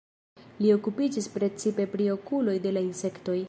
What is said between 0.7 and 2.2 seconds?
okupiĝis precipe pri